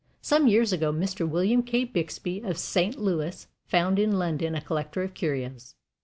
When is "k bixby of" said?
1.61-2.57